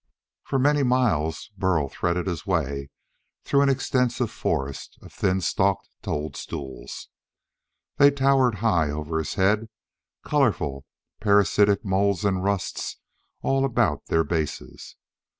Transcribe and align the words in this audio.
For 0.45 0.57
many 0.57 0.81
miles, 0.81 1.51
Burl 1.55 1.87
threaded 1.87 2.25
his 2.25 2.43
way 2.43 2.89
through 3.43 3.61
an 3.61 3.69
extensive 3.69 4.31
forest 4.31 4.97
of 5.03 5.13
thin 5.13 5.41
stalked 5.41 5.89
toadstools. 6.01 7.09
They 7.97 8.09
towered 8.09 8.55
high 8.65 8.89
over 8.89 9.19
his 9.19 9.35
head, 9.35 9.69
colorful, 10.25 10.85
parasitic 11.19 11.85
moulds 11.85 12.25
and 12.25 12.43
rusts 12.43 12.97
all 13.43 13.63
about 13.63 14.07
their 14.07 14.23
bases. 14.23 14.95